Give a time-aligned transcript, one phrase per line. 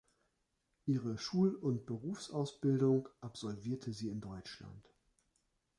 [0.87, 4.89] Ihre Schul- und Berufsausbildung absolvierte sie in Deutschland.